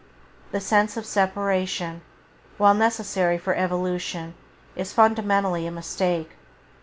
[0.51, 2.01] The sense of separation,
[2.57, 4.33] while necessary for evolution,
[4.75, 6.31] is fundamentally a mistake.